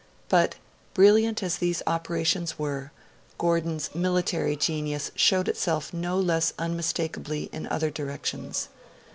[0.29, 0.55] But,
[0.95, 2.91] brilliant as these operations were,
[3.37, 8.69] Gordon's military genius showed itself no less unmistakably in other directions.